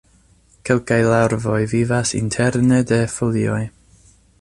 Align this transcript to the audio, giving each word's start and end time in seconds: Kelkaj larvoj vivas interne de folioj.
Kelkaj 0.69 0.97
larvoj 1.09 1.59
vivas 1.75 2.17
interne 2.23 2.83
de 2.93 3.01
folioj. 3.19 3.63